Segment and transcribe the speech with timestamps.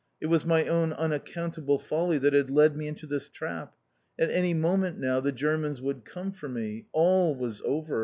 [0.19, 3.75] It was my own unaccountable folly that had led me into this trap.
[4.17, 6.87] At any moment now the Germans would come for me.
[6.91, 7.99] All was over.